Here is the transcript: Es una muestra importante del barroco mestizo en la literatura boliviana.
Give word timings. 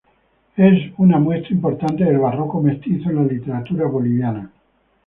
Es 0.57 0.93
una 0.97 1.19
muestra 1.19 1.53
importante 1.53 2.03
del 2.03 2.17
barroco 2.17 2.59
mestizo 2.59 3.11
en 3.11 3.17
la 3.17 3.23
literatura 3.23 3.85
boliviana. 3.85 4.49